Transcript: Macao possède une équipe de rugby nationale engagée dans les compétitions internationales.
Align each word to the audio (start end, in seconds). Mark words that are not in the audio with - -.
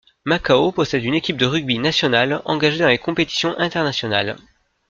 Macao 0.25 0.71
possède 0.71 1.03
une 1.03 1.13
équipe 1.13 1.37
de 1.37 1.45
rugby 1.45 1.77
nationale 1.77 2.41
engagée 2.45 2.79
dans 2.79 2.87
les 2.87 2.97
compétitions 2.97 3.53
internationales. 3.59 4.35